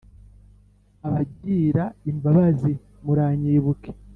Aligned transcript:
Abagira 1.07 1.83
imbabazi 2.09 2.71
muranyibuke 3.05 3.89